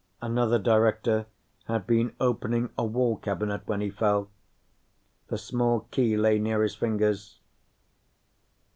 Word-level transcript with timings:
Another 0.19 0.57
Director 0.57 1.27
had 1.65 1.85
been 1.85 2.15
opening 2.19 2.71
a 2.75 2.83
wall 2.83 3.17
cabinet 3.17 3.61
when 3.67 3.81
he 3.81 3.91
fell; 3.91 4.29
the 5.27 5.37
small 5.37 5.81
key 5.91 6.17
lay 6.17 6.39
near 6.39 6.63
his 6.63 6.73
fingers. 6.73 7.39